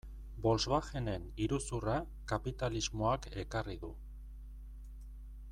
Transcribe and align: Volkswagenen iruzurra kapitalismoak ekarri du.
Volkswagenen 0.43 1.27
iruzurra 1.47 1.97
kapitalismoak 2.33 3.29
ekarri 3.45 3.79
du. 3.85 3.93